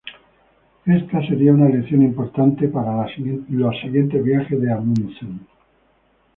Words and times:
Esta 0.87 1.21
sería 1.27 1.53
una 1.53 1.69
lección 1.69 2.01
importante 2.01 2.67
para 2.69 3.03
los 3.05 3.81
siguientes 3.81 4.23
viajes 4.23 4.59
de 4.59 4.71
Amundsen. 4.73 5.45